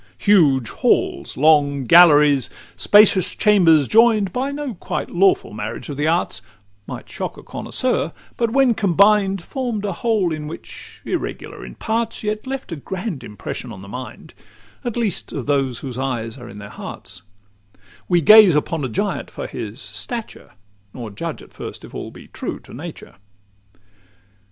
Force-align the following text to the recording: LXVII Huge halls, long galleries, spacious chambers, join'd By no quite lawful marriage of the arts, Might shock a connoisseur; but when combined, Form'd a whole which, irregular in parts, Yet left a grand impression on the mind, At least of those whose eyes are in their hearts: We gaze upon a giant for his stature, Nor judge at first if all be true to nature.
LXVII 0.17 0.25
Huge 0.31 0.69
halls, 0.69 1.37
long 1.37 1.83
galleries, 1.83 2.49
spacious 2.75 3.35
chambers, 3.35 3.87
join'd 3.87 4.33
By 4.33 4.49
no 4.49 4.73
quite 4.73 5.11
lawful 5.11 5.53
marriage 5.53 5.89
of 5.89 5.97
the 5.97 6.07
arts, 6.07 6.41
Might 6.87 7.07
shock 7.07 7.37
a 7.37 7.43
connoisseur; 7.43 8.11
but 8.35 8.49
when 8.49 8.73
combined, 8.73 9.43
Form'd 9.43 9.85
a 9.85 9.91
whole 9.93 10.29
which, 10.33 11.03
irregular 11.05 11.63
in 11.63 11.75
parts, 11.75 12.23
Yet 12.23 12.47
left 12.47 12.71
a 12.71 12.77
grand 12.77 13.23
impression 13.23 13.71
on 13.71 13.83
the 13.83 13.87
mind, 13.87 14.33
At 14.83 14.97
least 14.97 15.33
of 15.33 15.45
those 15.45 15.77
whose 15.81 15.99
eyes 15.99 16.35
are 16.39 16.49
in 16.49 16.57
their 16.57 16.69
hearts: 16.69 17.21
We 18.09 18.21
gaze 18.21 18.55
upon 18.55 18.83
a 18.83 18.89
giant 18.89 19.29
for 19.29 19.45
his 19.45 19.79
stature, 19.79 20.53
Nor 20.95 21.11
judge 21.11 21.43
at 21.43 21.53
first 21.53 21.85
if 21.85 21.93
all 21.93 22.09
be 22.09 22.27
true 22.27 22.59
to 22.61 22.73
nature. 22.73 23.17